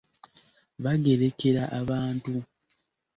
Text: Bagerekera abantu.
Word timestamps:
Bagerekera 0.83 1.63
abantu. 1.79 2.33